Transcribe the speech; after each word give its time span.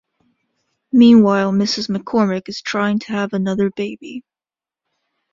Meanwhile, 0.91 1.51
Mrs. 1.51 1.87
McCormick 1.87 2.49
is 2.49 2.59
trying 2.63 2.97
to 3.01 3.11
have 3.11 3.33
another 3.33 3.69
baby. 3.75 4.23